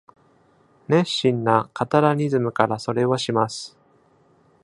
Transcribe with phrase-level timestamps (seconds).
[0.87, 3.77] 熱心なカタラニズムからそれをします。